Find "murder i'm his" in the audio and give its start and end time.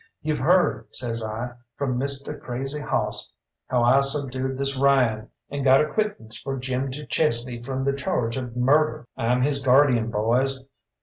8.57-9.61